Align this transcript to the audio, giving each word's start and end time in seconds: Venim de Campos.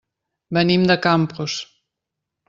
Venim 0.57 0.85
de 0.91 0.95
Campos. 1.03 1.59